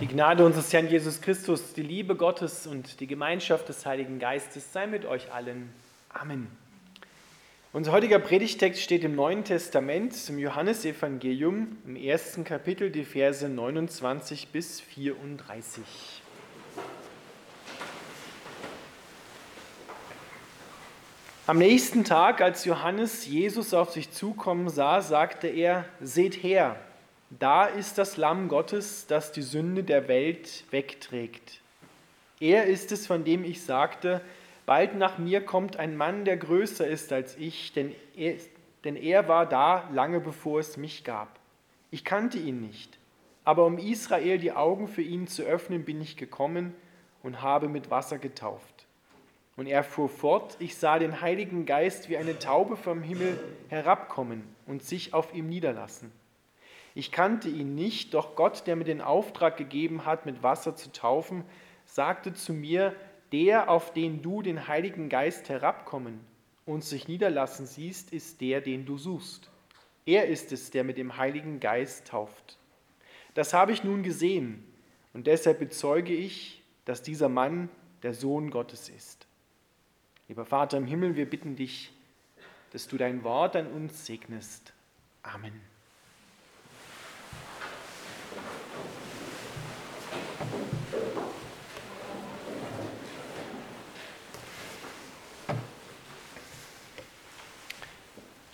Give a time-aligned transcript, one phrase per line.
[0.00, 4.72] Die Gnade unseres Herrn Jesus Christus, die Liebe Gottes und die Gemeinschaft des Heiligen Geistes
[4.72, 5.70] sei mit euch allen.
[6.10, 6.46] Amen.
[7.72, 14.48] Unser heutiger Predigtext steht im Neuen Testament, im Johannesevangelium, im ersten Kapitel, die Verse 29
[14.52, 15.82] bis 34.
[21.48, 26.76] Am nächsten Tag, als Johannes Jesus auf sich zukommen sah, sagte er, Seht her,
[27.30, 31.60] da ist das Lamm Gottes, das die Sünde der Welt wegträgt.
[32.40, 34.20] Er ist es, von dem ich sagte,
[34.64, 38.36] bald nach mir kommt ein Mann, der größer ist als ich, denn er,
[38.84, 41.38] denn er war da lange bevor es mich gab.
[41.90, 42.98] Ich kannte ihn nicht,
[43.44, 46.74] aber um Israel die Augen für ihn zu öffnen, bin ich gekommen
[47.22, 48.86] und habe mit Wasser getauft.
[49.56, 53.38] Und er fuhr fort, ich sah den Heiligen Geist wie eine Taube vom Himmel
[53.68, 56.12] herabkommen und sich auf ihm niederlassen.
[56.98, 60.90] Ich kannte ihn nicht, doch Gott, der mir den Auftrag gegeben hat, mit Wasser zu
[60.90, 61.44] taufen,
[61.84, 62.92] sagte zu mir,
[63.30, 66.18] der, auf den du den Heiligen Geist herabkommen
[66.66, 69.48] und sich niederlassen siehst, ist der, den du suchst.
[70.06, 72.58] Er ist es, der mit dem Heiligen Geist tauft.
[73.32, 74.64] Das habe ich nun gesehen
[75.14, 77.68] und deshalb bezeuge ich, dass dieser Mann
[78.02, 79.28] der Sohn Gottes ist.
[80.26, 81.92] Lieber Vater im Himmel, wir bitten dich,
[82.72, 84.72] dass du dein Wort an uns segnest.
[85.22, 85.77] Amen.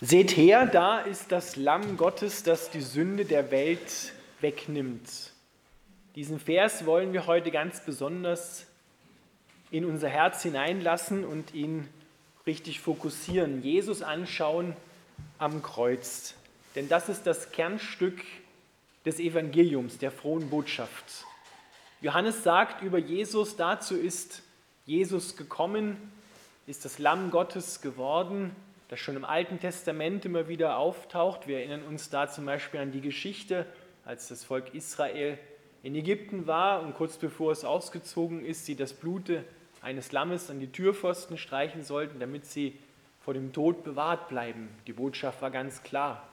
[0.05, 5.31] Seht her, da ist das Lamm Gottes, das die Sünde der Welt wegnimmt.
[6.13, 8.67] Diesen Vers wollen wir heute ganz besonders
[9.71, 11.89] in unser Herz hineinlassen und ihn
[12.45, 13.63] richtig fokussieren.
[13.63, 14.75] Jesus anschauen
[15.39, 16.35] am Kreuz.
[16.75, 18.21] Denn das ist das Kernstück
[19.07, 21.25] des Evangeliums, der frohen Botschaft.
[22.01, 24.43] Johannes sagt über Jesus, dazu ist
[24.85, 25.97] Jesus gekommen,
[26.67, 28.55] ist das Lamm Gottes geworden
[28.87, 31.47] das schon im Alten Testament immer wieder auftaucht.
[31.47, 33.65] Wir erinnern uns da zum Beispiel an die Geschichte,
[34.03, 35.37] als das Volk Israel
[35.81, 39.31] in Ägypten war und kurz bevor es ausgezogen ist, sie das Blut
[39.81, 42.77] eines Lammes an die Türpfosten streichen sollten, damit sie
[43.21, 44.69] vor dem Tod bewahrt bleiben.
[44.87, 46.27] Die Botschaft war ganz klar.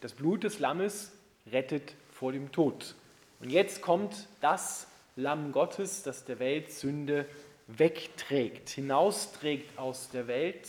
[0.00, 1.12] Das Blut des Lammes
[1.50, 2.94] rettet vor dem Tod.
[3.40, 7.26] Und jetzt kommt das Lamm Gottes, das der Welt Sünde
[7.68, 10.68] wegträgt, hinausträgt aus der Welt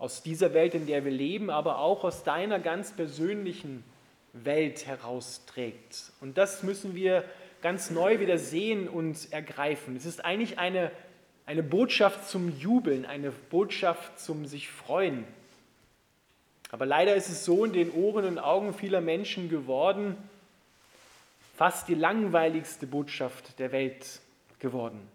[0.00, 3.84] aus dieser Welt, in der wir leben, aber auch aus deiner ganz persönlichen
[4.32, 6.12] Welt herausträgt.
[6.20, 7.22] Und das müssen wir
[7.60, 9.94] ganz neu wieder sehen und ergreifen.
[9.96, 10.90] Es ist eigentlich eine,
[11.44, 15.24] eine Botschaft zum Jubeln, eine Botschaft zum sich freuen.
[16.70, 20.16] Aber leider ist es so in den Ohren und Augen vieler Menschen geworden,
[21.56, 24.20] fast die langweiligste Botschaft der Welt
[24.60, 25.06] geworden.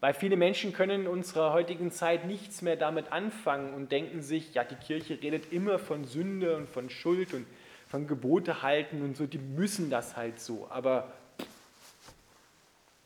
[0.00, 4.52] Weil viele Menschen können in unserer heutigen Zeit nichts mehr damit anfangen und denken sich,
[4.54, 7.46] ja, die Kirche redet immer von Sünde und von Schuld und
[7.88, 10.68] von Gebote halten und so, die müssen das halt so.
[10.70, 11.12] Aber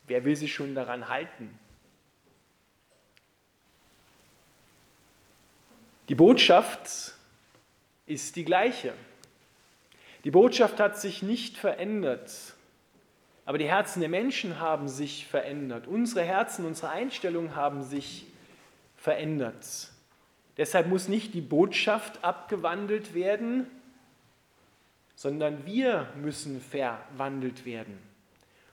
[0.07, 1.57] wer will sich schon daran halten?
[6.09, 7.13] Die Botschaft
[8.05, 8.93] ist die gleiche.
[10.25, 12.53] Die Botschaft hat sich nicht verändert.
[13.51, 15.85] Aber die Herzen der Menschen haben sich verändert.
[15.85, 18.25] Unsere Herzen, unsere Einstellungen haben sich
[18.95, 19.91] verändert.
[20.55, 23.67] Deshalb muss nicht die Botschaft abgewandelt werden,
[25.15, 27.97] sondern wir müssen verwandelt werden.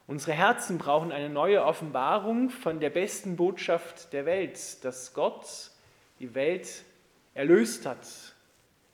[0.07, 5.73] Unsere Herzen brauchen eine neue Offenbarung von der besten Botschaft der Welt, dass Gott
[6.21, 6.85] die Welt
[7.35, 8.07] erlöst hat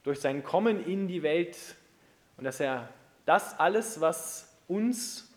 [0.03, 1.59] durch sein Kommen in die Welt
[2.39, 2.89] und dass er
[3.27, 5.31] das alles, was uns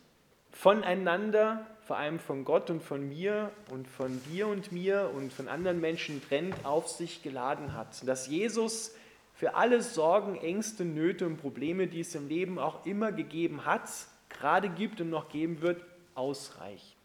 [0.57, 5.47] voneinander, vor allem von Gott und von mir und von dir und mir und von
[5.47, 8.07] anderen Menschen trennt, auf sich geladen hat.
[8.07, 8.95] Dass Jesus
[9.35, 13.87] für alle Sorgen, Ängste, Nöte und Probleme, die es im Leben auch immer gegeben hat,
[14.29, 15.81] gerade gibt und noch geben wird,
[16.15, 16.97] ausreicht.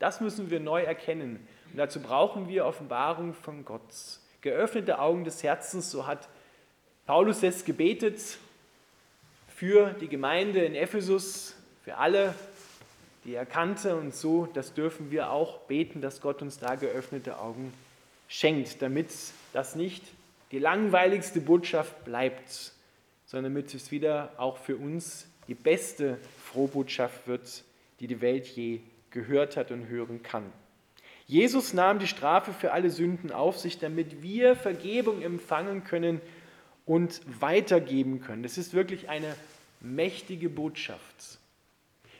[0.00, 1.46] Das müssen wir neu erkennen.
[1.70, 3.80] Und dazu brauchen wir Offenbarung von Gott.
[4.40, 6.28] Geöffnete Augen des Herzens, so hat
[7.06, 8.20] Paulus es gebetet
[9.48, 11.55] für die Gemeinde in Ephesus,
[11.86, 12.34] für alle,
[13.24, 13.94] die er kannte.
[13.94, 17.72] Und so, das dürfen wir auch beten, dass Gott uns da geöffnete Augen
[18.26, 19.08] schenkt, damit
[19.52, 20.02] das nicht
[20.50, 22.72] die langweiligste Botschaft bleibt,
[23.24, 27.62] sondern damit es wieder auch für uns die beste Frohbotschaft wird,
[28.00, 28.80] die die Welt je
[29.12, 30.52] gehört hat und hören kann.
[31.28, 36.20] Jesus nahm die Strafe für alle Sünden auf sich, damit wir Vergebung empfangen können
[36.84, 38.42] und weitergeben können.
[38.42, 39.36] Das ist wirklich eine
[39.80, 41.38] mächtige Botschaft.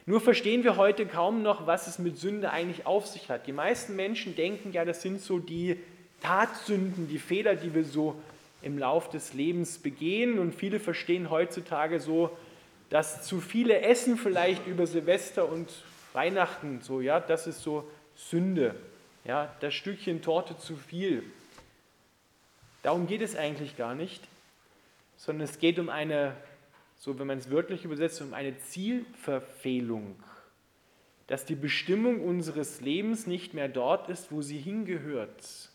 [0.09, 3.49] Nur verstehen wir heute kaum noch, was es mit Sünde eigentlich auf sich hat.
[3.49, 5.81] Die meisten Menschen denken ja, das sind so die
[6.23, 8.15] Tatsünden, die Fehler, die wir so
[8.63, 10.39] im Lauf des Lebens begehen.
[10.39, 12.31] Und viele verstehen heutzutage so,
[12.89, 15.69] dass zu viele Essen vielleicht über Silvester und
[16.13, 18.77] Weihnachten, so, ja, das ist so Sünde.
[19.25, 21.25] Ja, das Stückchen Torte zu viel.
[22.85, 24.23] Darum geht es eigentlich gar nicht,
[25.17, 26.33] sondern es geht um eine,
[26.97, 30.17] so wenn man es wörtlich übersetzt, um eine Zielverfehlung.
[31.27, 35.71] Dass die Bestimmung unseres Lebens nicht mehr dort ist, wo sie hingehört.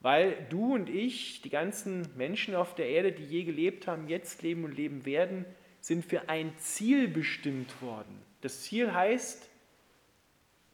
[0.00, 4.42] Weil du und ich, die ganzen Menschen auf der Erde, die je gelebt haben, jetzt
[4.42, 5.44] leben und leben werden,
[5.80, 8.20] sind für ein Ziel bestimmt worden.
[8.40, 9.48] Das Ziel heißt,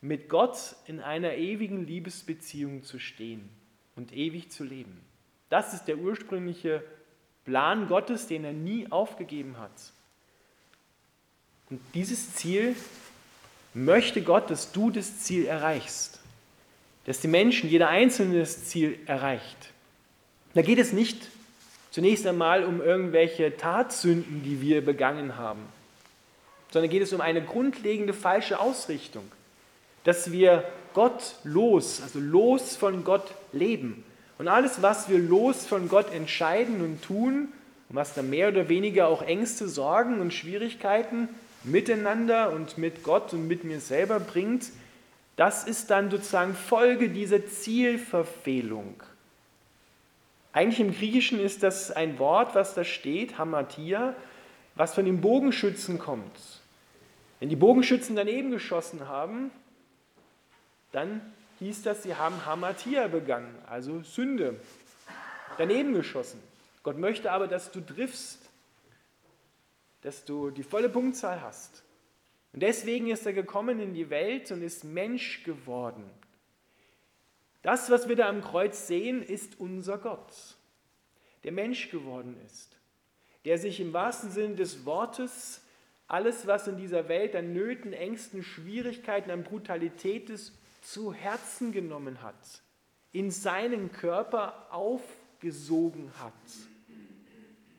[0.00, 3.48] mit Gott in einer ewigen Liebesbeziehung zu stehen
[3.96, 5.00] und ewig zu leben.
[5.48, 6.84] Das ist der ursprüngliche
[7.48, 9.70] Plan Gottes, den er nie aufgegeben hat.
[11.70, 12.76] Und dieses Ziel
[13.72, 16.20] möchte Gott, dass du das Ziel erreichst,
[17.06, 19.72] dass die Menschen, jeder Einzelne das Ziel erreicht.
[20.52, 21.28] Da geht es nicht
[21.90, 25.62] zunächst einmal um irgendwelche Tatsünden, die wir begangen haben,
[26.70, 29.24] sondern geht es um eine grundlegende falsche Ausrichtung
[30.08, 30.64] dass wir
[30.94, 34.04] Gott los, also los von Gott leben.
[34.38, 37.48] Und alles, was wir los von Gott entscheiden und tun,
[37.88, 41.28] und was dann mehr oder weniger auch Ängste, Sorgen und Schwierigkeiten
[41.64, 44.66] miteinander und mit Gott und mit mir selber bringt,
[45.36, 49.02] das ist dann sozusagen Folge dieser Zielverfehlung.
[50.52, 54.14] Eigentlich im Griechischen ist das ein Wort, was da steht, Hamatia,
[54.74, 56.60] was von den Bogenschützen kommt.
[57.40, 59.50] Wenn die Bogenschützen daneben geschossen haben,
[60.92, 61.20] dann
[61.58, 64.60] hieß das, sie haben Hamatia begangen, also Sünde,
[65.56, 66.40] daneben geschossen.
[66.82, 68.40] Gott möchte aber, dass du triffst,
[70.02, 71.82] dass du die volle Punktzahl hast.
[72.52, 76.08] Und deswegen ist er gekommen in die Welt und ist Mensch geworden.
[77.62, 80.32] Das, was wir da am Kreuz sehen, ist unser Gott,
[81.44, 82.76] der Mensch geworden ist,
[83.44, 85.62] der sich im wahrsten Sinne des Wortes
[86.06, 90.54] alles, was in dieser Welt an Nöten, Ängsten, Schwierigkeiten, an Brutalität ist,
[90.92, 92.62] zu Herzen genommen hat,
[93.12, 96.32] in seinen Körper aufgesogen hat.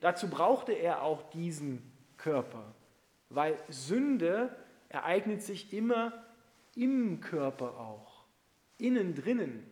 [0.00, 1.82] Dazu brauchte er auch diesen
[2.16, 2.62] Körper,
[3.28, 4.54] weil Sünde
[4.88, 6.24] ereignet sich immer
[6.76, 8.24] im Körper auch,
[8.78, 9.68] innen drinnen.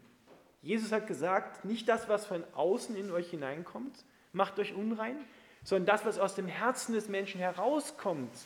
[0.60, 5.16] Jesus hat gesagt, nicht das, was von außen in euch hineinkommt, macht euch unrein,
[5.62, 8.36] sondern das, was aus dem Herzen des Menschen herauskommt,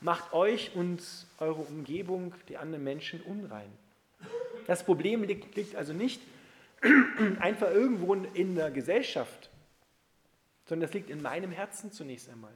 [0.00, 1.02] macht euch und
[1.38, 3.72] eure Umgebung, die anderen Menschen unrein.
[4.66, 6.20] Das Problem liegt, liegt also nicht
[7.40, 9.50] einfach irgendwo in der Gesellschaft,
[10.66, 12.52] sondern das liegt in meinem Herzen zunächst einmal.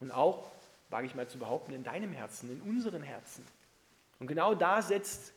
[0.00, 0.50] Und auch,
[0.88, 3.44] wage ich mal zu behaupten, in deinem Herzen, in unseren Herzen.
[4.18, 5.32] Und genau da setzt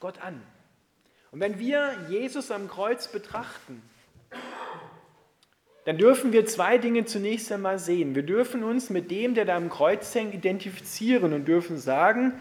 [0.00, 0.40] Gott an.
[1.30, 3.82] Und wenn wir Jesus am Kreuz betrachten,
[5.84, 8.14] dann dürfen wir zwei Dinge zunächst einmal sehen.
[8.14, 12.32] Wir dürfen uns mit dem, der da am Kreuz hängt, identifizieren und dürfen sagen,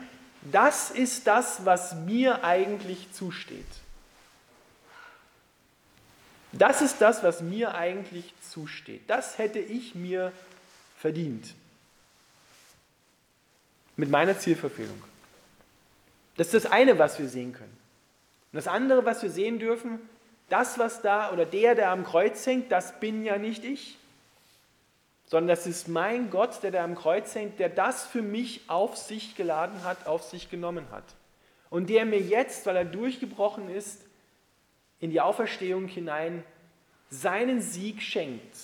[0.52, 3.66] das ist das, was mir eigentlich zusteht.
[6.52, 9.02] Das ist das, was mir eigentlich zusteht.
[9.08, 10.32] Das hätte ich mir
[10.98, 11.54] verdient.
[13.98, 15.02] Mit meiner Zielverfehlung.
[16.38, 17.78] Das ist das eine, was wir sehen können.
[18.52, 20.00] Und das andere, was wir sehen dürfen,
[20.50, 23.98] das, was da oder der, der am Kreuz hängt, das bin ja nicht ich
[25.26, 28.96] sondern das ist mein Gott, der da am Kreuz hängt, der das für mich auf
[28.96, 31.04] sich geladen hat, auf sich genommen hat.
[31.70, 34.02] Und der mir jetzt, weil er durchgebrochen ist,
[35.00, 36.44] in die Auferstehung hinein
[37.10, 38.56] seinen Sieg schenkt.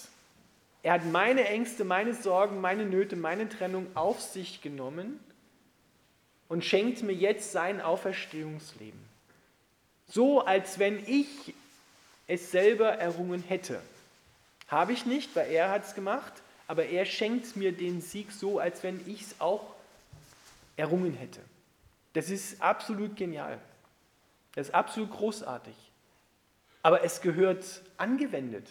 [0.84, 5.20] Er hat meine Ängste, meine Sorgen, meine Nöte, meine Trennung auf sich genommen
[6.48, 9.00] und schenkt mir jetzt sein Auferstehungsleben.
[10.08, 11.54] So, als wenn ich
[12.28, 13.82] es selber errungen hätte.
[14.68, 16.34] Habe ich nicht, weil er hat es gemacht,
[16.72, 19.76] aber er schenkt mir den Sieg so, als wenn ich es auch
[20.78, 21.42] errungen hätte.
[22.14, 23.60] Das ist absolut genial.
[24.56, 25.76] Das ist absolut großartig.
[26.82, 28.70] Aber es gehört angewendet.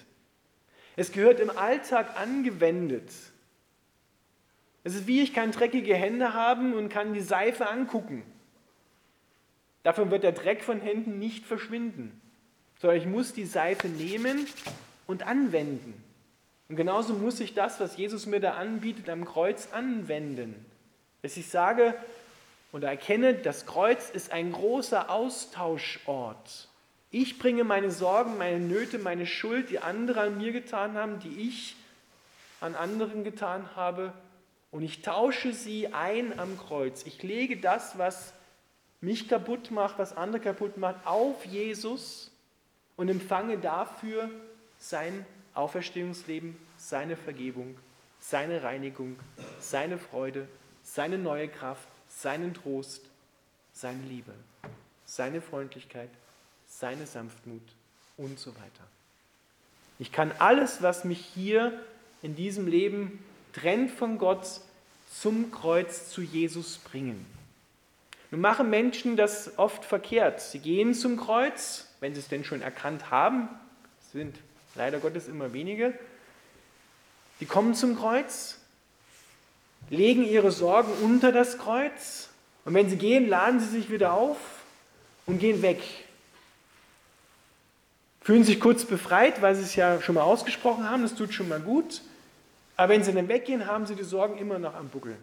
[0.97, 3.12] Es gehört im Alltag angewendet.
[4.83, 8.23] Es ist wie ich kann dreckige Hände haben und kann die Seife angucken.
[9.83, 12.19] Davon wird der Dreck von Händen nicht verschwinden,
[12.80, 14.47] sondern ich muss die Seife nehmen
[15.07, 16.02] und anwenden.
[16.71, 20.55] Und genauso muss ich das, was Jesus mir da anbietet, am Kreuz anwenden.
[21.21, 21.97] Dass ich sage
[22.71, 26.69] oder erkenne, das Kreuz ist ein großer Austauschort.
[27.11, 31.49] Ich bringe meine Sorgen, meine Nöte, meine Schuld, die andere an mir getan haben, die
[31.49, 31.75] ich
[32.61, 34.12] an anderen getan habe,
[34.71, 37.03] und ich tausche sie ein am Kreuz.
[37.05, 38.33] Ich lege das, was
[39.00, 42.31] mich kaputt macht, was andere kaputt macht, auf Jesus
[42.97, 44.31] und empfange dafür
[44.79, 47.76] sein Auferstehungsleben, seine Vergebung,
[48.21, 49.19] seine Reinigung,
[49.59, 50.47] seine Freude,
[50.83, 53.02] seine neue Kraft, seinen Trost,
[53.73, 54.33] seine Liebe,
[55.04, 56.11] seine Freundlichkeit,
[56.66, 57.62] seine Sanftmut
[58.16, 58.87] und so weiter.
[59.99, 61.78] Ich kann alles, was mich hier
[62.23, 64.61] in diesem Leben trennt von Gott,
[65.12, 67.26] zum Kreuz zu Jesus bringen.
[68.30, 70.40] Nun machen Menschen das oft verkehrt.
[70.40, 73.49] Sie gehen zum Kreuz, wenn sie es denn schon erkannt haben,
[74.12, 74.38] sind
[74.75, 75.93] leider Gottes immer wenige,
[77.41, 78.59] die kommen zum Kreuz,
[79.89, 82.29] legen ihre Sorgen unter das Kreuz
[82.65, 84.37] und wenn sie gehen, laden sie sich wieder auf
[85.27, 85.83] und gehen weg.
[88.21, 91.49] Fühlen sich kurz befreit, weil sie es ja schon mal ausgesprochen haben, das tut schon
[91.49, 92.03] mal gut.
[92.77, 95.17] Aber wenn sie dann weggehen, haben sie die Sorgen immer noch am Buckel.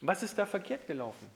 [0.00, 1.26] Was ist da verkehrt gelaufen?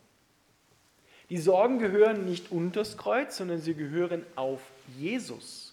[1.30, 4.60] Die Sorgen gehören nicht unters Kreuz, sondern sie gehören auf
[4.98, 5.71] Jesus.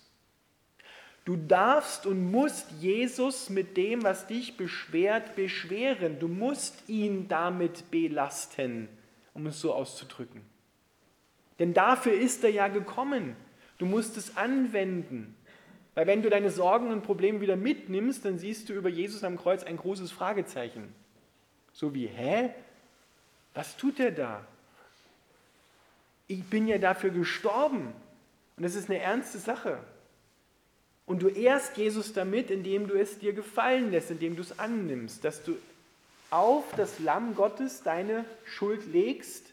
[1.26, 6.20] Du darfst und musst Jesus mit dem, was dich beschwert, beschweren.
[6.20, 8.90] Du musst ihn damit belasten,
[9.34, 10.42] um es so auszudrücken.
[11.60, 13.36] Denn dafür ist er ja gekommen.
[13.78, 15.36] Du musst es anwenden.
[15.94, 19.38] Weil wenn du deine Sorgen und Probleme wieder mitnimmst, dann siehst du über Jesus am
[19.38, 20.94] Kreuz ein großes Fragezeichen.
[21.74, 22.52] So wie, hä?
[23.54, 24.48] Was tut er da?
[26.28, 27.94] Ich bin ja dafür gestorben.
[28.56, 29.80] Und das ist eine ernste Sache.
[31.10, 35.26] Und du ehrst Jesus damit, indem du es dir gefallen lässt, indem du es annimmst,
[35.26, 35.58] dass du
[36.30, 39.44] auf das Lamm Gottes deine Schuld legst,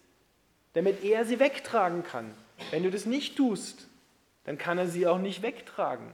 [0.74, 2.30] damit er sie wegtragen kann.
[2.72, 3.88] Wenn du das nicht tust,
[4.44, 6.06] dann kann er sie auch nicht wegtragen.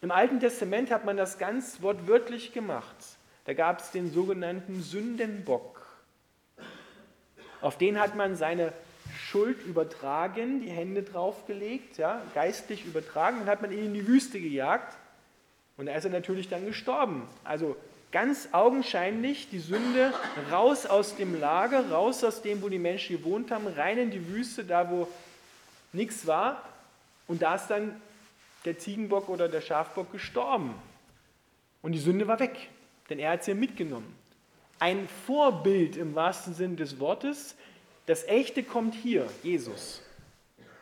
[0.00, 2.96] Im Alten Testament hat man das ganz wortwörtlich gemacht.
[3.44, 5.86] Da gab es den sogenannten Sündenbock.
[7.60, 8.72] Auf den hat man seine
[9.18, 14.40] Schuld übertragen, die Hände draufgelegt, ja, geistlich übertragen, und hat man ihn in die Wüste
[14.40, 14.96] gejagt.
[15.76, 17.28] Und da ist er natürlich dann gestorben.
[17.44, 17.76] Also
[18.10, 20.12] ganz augenscheinlich die Sünde
[20.50, 24.28] raus aus dem Lager, raus aus dem, wo die Menschen gewohnt haben, rein in die
[24.28, 25.08] Wüste, da wo
[25.92, 26.62] nichts war.
[27.26, 28.00] Und da ist dann
[28.64, 30.74] der Ziegenbock oder der Schafbock gestorben.
[31.82, 32.56] Und die Sünde war weg,
[33.08, 34.14] denn er hat sie mitgenommen.
[34.80, 37.56] Ein Vorbild im wahrsten Sinn des Wortes.
[38.08, 40.00] Das Echte kommt hier, Jesus.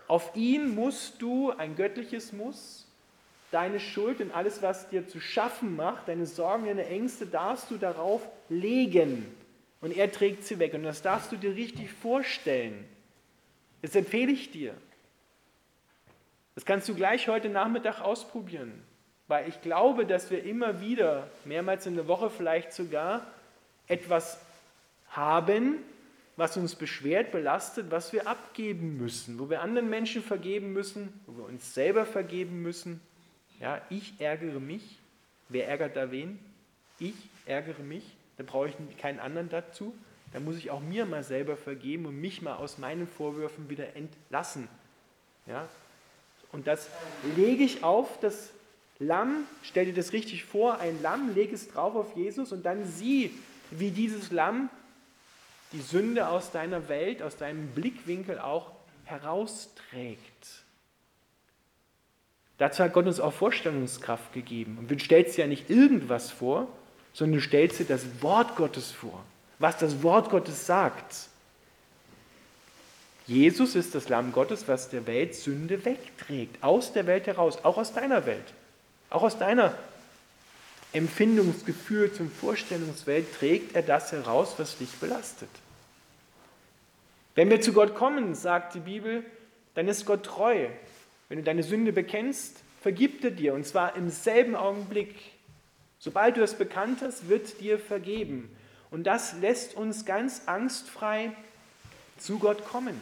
[0.07, 2.87] Auf ihn musst du, ein göttliches Muss,
[3.51, 7.79] deine Schuld und alles, was dir zu schaffen macht, deine Sorgen, deine Ängste, darfst du
[7.79, 9.27] darauf legen.
[9.81, 10.75] Und er trägt sie weg.
[10.75, 12.85] Und das darfst du dir richtig vorstellen.
[13.83, 14.77] Das empfehle ich dir.
[16.55, 18.85] Das kannst du gleich heute Nachmittag ausprobieren,
[19.27, 23.27] weil ich glaube, dass wir immer wieder, mehrmals in der Woche vielleicht sogar,
[23.89, 24.41] etwas
[25.09, 25.83] haben,
[26.37, 31.39] was uns beschwert, belastet, was wir abgeben müssen, wo wir anderen Menschen vergeben müssen, wo
[31.39, 33.01] wir uns selber vergeben müssen.
[33.61, 34.99] Ja, ich ärgere mich.
[35.49, 36.39] Wer ärgert da wen?
[36.99, 37.15] Ich
[37.47, 38.05] ärgere mich.
[38.37, 39.95] Da brauche ich keinen anderen dazu.
[40.33, 43.97] Da muss ich auch mir mal selber vergeben und mich mal aus meinen Vorwürfen wieder
[43.97, 44.69] entlassen.
[45.47, 45.69] Ja,
[46.53, 46.89] und das
[47.37, 48.51] lege ich auf das
[48.99, 52.87] Lamm, stell dir das richtig vor, ein Lamm, lege es drauf auf Jesus und dann
[52.87, 53.31] sieh,
[53.71, 54.71] wie dieses Lamm
[55.73, 58.73] die Sünde aus deiner Welt, aus deinem Blickwinkel auch
[59.05, 60.21] herausträgt.
[62.59, 64.79] Dazu hat Gott uns auch Vorstellungskraft gegeben.
[64.79, 66.69] Und du stellst dir ja nicht irgendwas vor,
[67.13, 69.25] sondern du stellst dir das Wort Gottes vor,
[69.59, 71.29] was das Wort Gottes sagt.
[73.27, 77.77] Jesus ist das Lamm Gottes, was der Welt Sünde wegträgt, aus der Welt heraus, auch
[77.77, 78.55] aus deiner Welt,
[79.11, 79.75] auch aus deiner
[80.97, 85.49] Empfindungsgefühl zum Vorstellungswelt trägt er das heraus, was dich belastet.
[87.35, 89.25] Wenn wir zu Gott kommen, sagt die Bibel,
[89.75, 90.69] dann ist Gott treu.
[91.29, 95.15] Wenn du deine Sünde bekennst, vergibt er dir, und zwar im selben Augenblick.
[95.99, 98.51] Sobald du es bekannt hast, wird dir vergeben.
[98.91, 101.33] Und das lässt uns ganz angstfrei
[102.17, 103.01] zu Gott kommen.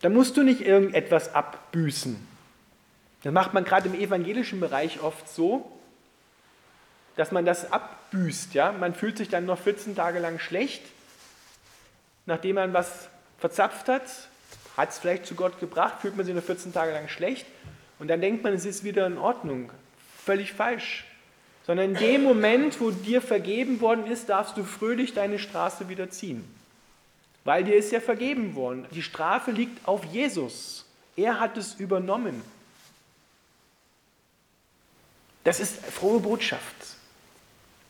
[0.00, 2.33] Da musst du nicht irgendetwas abbüßen.
[3.24, 5.72] Das macht man gerade im evangelischen Bereich oft so,
[7.16, 8.52] dass man das abbüßt.
[8.52, 8.70] Ja?
[8.72, 10.82] Man fühlt sich dann noch 14 Tage lang schlecht,
[12.26, 14.02] nachdem man was verzapft hat,
[14.76, 17.46] hat es vielleicht zu Gott gebracht, fühlt man sich noch 14 Tage lang schlecht
[17.98, 19.70] und dann denkt man, es ist wieder in Ordnung.
[20.22, 21.06] Völlig falsch.
[21.66, 26.10] Sondern in dem Moment, wo dir vergeben worden ist, darfst du fröhlich deine Straße wieder
[26.10, 26.44] ziehen.
[27.44, 28.86] Weil dir ist ja vergeben worden.
[28.90, 30.84] Die Strafe liegt auf Jesus.
[31.16, 32.42] Er hat es übernommen.
[35.44, 36.74] Das ist frohe Botschaft.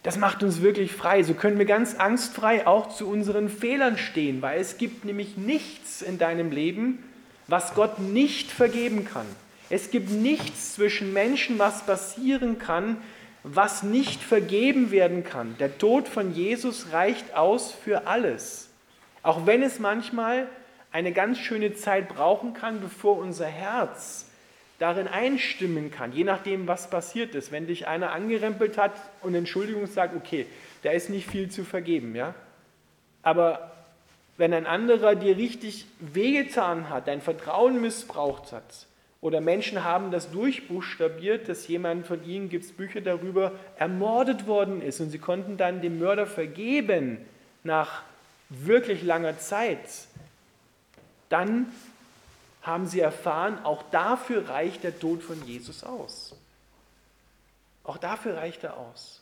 [0.03, 1.23] Das macht uns wirklich frei.
[1.23, 6.03] So können wir ganz angstfrei auch zu unseren Fehlern stehen, weil es gibt nämlich nichts
[6.03, 7.03] in deinem Leben,
[7.47, 9.27] was Gott nicht vergeben kann.
[9.71, 12.99] Es gibt nichts zwischen Menschen, was passieren kann,
[13.45, 15.57] was nicht vergeben werden kann.
[15.59, 18.69] Der Tod von Jesus reicht aus für alles.
[19.23, 20.49] Auch wenn es manchmal
[20.93, 24.27] eine ganz schöne Zeit brauchen kann, bevor unser Herz
[24.79, 27.53] darin einstimmen kann, je nachdem, was passiert ist.
[27.53, 30.47] Wenn dich einer angerempelt hat und Entschuldigung sagt, okay,
[30.83, 32.35] da ist nicht viel zu vergeben, ja.
[33.23, 33.73] Aber
[34.37, 38.87] wenn ein anderer dir richtig wehgetan hat, dein Vertrauen missbraucht hat,
[39.21, 44.83] oder Menschen haben das durchbuchstabiert, dass jemand von ihnen, gibt es Bücher darüber, ermordet worden
[44.83, 47.17] ist und sie konnten dann dem Mörder vergeben
[47.63, 48.03] nach
[48.51, 49.79] wirklich langer Zeit,
[51.31, 51.73] dann
[52.65, 56.35] haben sie erfahren, auch dafür reicht der Tod von Jesus aus.
[57.85, 59.21] Auch dafür reicht er aus.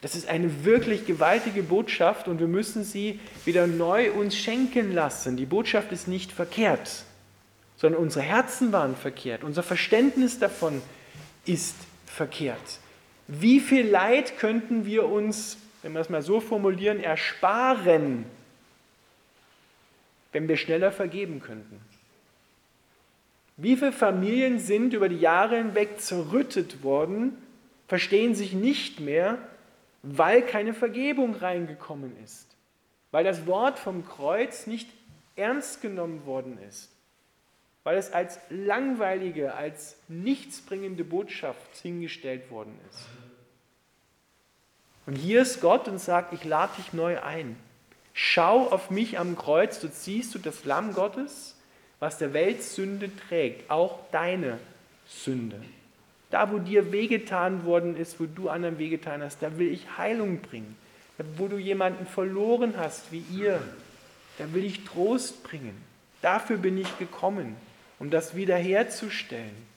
[0.00, 5.36] Das ist eine wirklich gewaltige Botschaft und wir müssen sie wieder neu uns schenken lassen.
[5.36, 7.04] Die Botschaft ist nicht verkehrt,
[7.76, 9.44] sondern unsere Herzen waren verkehrt.
[9.44, 10.82] Unser Verständnis davon
[11.44, 11.76] ist
[12.06, 12.80] verkehrt.
[13.28, 18.24] Wie viel Leid könnten wir uns, wenn wir es mal so formulieren, ersparen,
[20.32, 21.80] wenn wir schneller vergeben könnten?
[23.56, 27.36] Wie viele Familien sind über die Jahre hinweg zerrüttet worden,
[27.88, 29.38] verstehen sich nicht mehr,
[30.02, 32.46] weil keine Vergebung reingekommen ist,
[33.10, 34.88] weil das Wort vom Kreuz nicht
[35.36, 36.90] ernst genommen worden ist,
[37.84, 43.06] weil es als langweilige, als nichtsbringende Botschaft hingestellt worden ist.
[45.06, 47.56] Und hier ist Gott und sagt, ich lade dich neu ein.
[48.12, 51.54] Schau auf mich am Kreuz, du ziehst du das Lamm Gottes,
[51.98, 54.58] was der Welt Sünde trägt, auch deine
[55.06, 55.60] Sünde.
[56.30, 60.38] Da, wo dir wehgetan worden ist, wo du anderen wehgetan hast, da will ich Heilung
[60.40, 60.76] bringen.
[61.18, 63.60] Da, wo du jemanden verloren hast, wie ihr,
[64.38, 65.76] da will ich Trost bringen.
[66.22, 67.56] Dafür bin ich gekommen,
[67.98, 69.70] um das wiederherzustellen.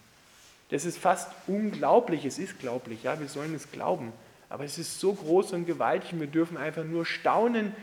[0.69, 4.13] Das ist fast unglaublich, es ist glaublich, ja, wir sollen es glauben.
[4.49, 7.73] Aber es ist so groß und gewaltig und wir dürfen einfach nur staunen,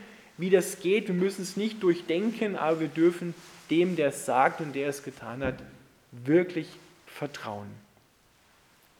[0.41, 1.07] wie das geht.
[1.07, 3.33] Wir müssen es nicht durchdenken, aber wir dürfen
[3.69, 5.55] dem, der es sagt und der es getan hat,
[6.11, 6.67] wirklich
[7.05, 7.69] vertrauen.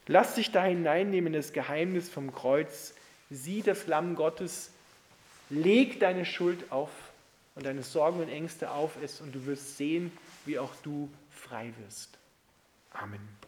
[0.06, 2.94] Lass dich da hineinnehmen in das Geheimnis vom Kreuz.
[3.28, 4.70] Sieh das Lamm Gottes.
[5.50, 6.90] Leg deine Schuld auf
[7.54, 10.12] und deine Sorgen und Ängste auf es und du wirst sehen,
[10.46, 12.18] wie auch du frei wirst.
[12.92, 13.41] Amen.